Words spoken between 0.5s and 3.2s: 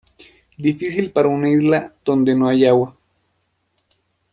Difícil para una isla donde no hay agua.